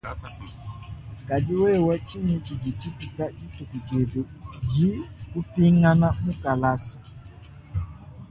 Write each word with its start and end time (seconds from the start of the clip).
Kadi 1.27 1.51
wewe 1.61 1.93
tshingi 2.05 2.35
tshidi 2.45 2.69
tshipita 2.79 3.25
dithuku 3.37 3.77
diebe 3.87 4.19
di 4.73 4.87
kupingana 5.31 6.07
mukalasa? 6.23 6.97